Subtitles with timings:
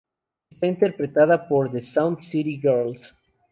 [0.49, 3.13] Está interpretada por the Sound City Girls.